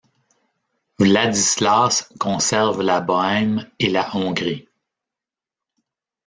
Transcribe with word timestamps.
Vladislas 0.97 2.09
conserve 2.17 2.81
la 2.81 3.01
Bohême 3.01 3.69
et 3.77 3.87
la 3.91 4.15
Hongrie. 4.15 4.67